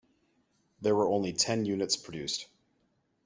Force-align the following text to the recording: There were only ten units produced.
There 0.81 0.95
were 0.95 1.07
only 1.11 1.31
ten 1.31 1.63
units 1.63 1.95
produced. 1.95 2.47